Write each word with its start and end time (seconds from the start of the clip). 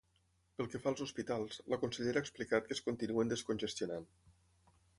Pel 0.59 0.67
que 0.75 0.79
fa 0.85 0.89
als 0.93 1.03
hospitals, 1.05 1.59
la 1.75 1.79
consellera 1.83 2.23
ha 2.23 2.27
explicat 2.27 2.71
que 2.71 2.77
es 2.79 2.83
continuen 2.89 3.33
descongestionant. 3.35 4.13